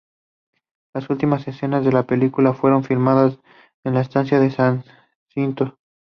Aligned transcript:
Las 0.95 1.07
últimas 1.11 1.47
escenas 1.47 1.85
de 1.85 1.91
la 1.91 2.07
película 2.07 2.55
fueron 2.55 2.83
filmadas 2.83 3.37
en 3.83 3.93
la 3.93 4.01
estancia 4.01 4.39
"San 4.49 4.83
Jacinto". 5.27 5.77